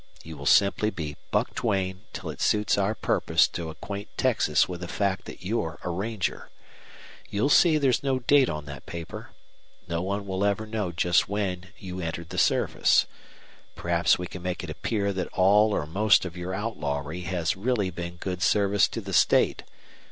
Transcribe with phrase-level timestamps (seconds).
[0.23, 4.81] You will simply be Buck Duane till it suits our purpose to acquaint Texas with
[4.81, 6.49] the fact that you're a ranger.
[7.29, 9.29] You'll see there's no date on that paper.
[9.87, 13.05] No one will ever know just when you entered the service.
[13.75, 17.91] Perhaps we can make it appear that all or most of your outlawry has really
[17.91, 19.61] been good service to the state.